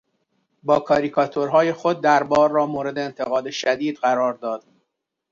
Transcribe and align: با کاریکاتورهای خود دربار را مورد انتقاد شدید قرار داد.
با 0.63 0.79
کاریکاتورهای 0.79 1.73
خود 1.73 2.01
دربار 2.01 2.51
را 2.51 2.65
مورد 2.65 2.97
انتقاد 2.99 3.49
شدید 3.51 3.97
قرار 3.97 4.33
داد. 4.33 4.63